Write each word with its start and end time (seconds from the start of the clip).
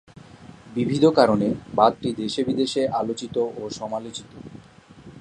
বিবিধ 0.75 1.03
কারণে 1.09 1.47
বাঁধটি 1.75 2.09
দেশে 2.13 2.41
বিদেশে 2.43 2.81
আলোচিত 2.99 3.35
ও 3.57 3.63
সমালোচিত। 3.69 4.31